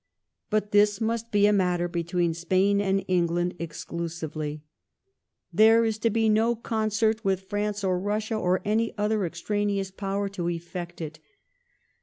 But 0.49 0.71
this 0.71 0.99
must 0.99 1.29
be 1.31 1.45
a 1.45 1.53
matter 1.53 1.87
between 1.87 2.33
Spain 2.33 2.81
and 2.81 3.05
England 3.07 3.53
exclusively; 3.59 4.63
There 5.53 5.85
is 5.85 5.99
to 5.99 6.09
be 6.09 6.27
no 6.27 6.55
concert 6.55 7.23
with 7.23 7.41
France 7.43 7.83
or 7.83 7.99
Russia 7.99 8.33
or 8.33 8.61
any 8.65 8.97
other 8.97 9.27
extraneous 9.27 9.91
Power 9.91 10.27
to 10.27 10.49
effect 10.49 11.01
it. 11.01 11.19